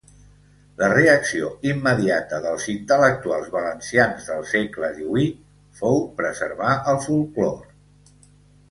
[0.77, 5.45] La reacció immediata dels intel·lectuals valencians del segle díhuit
[5.83, 7.75] fou preservar el folklore.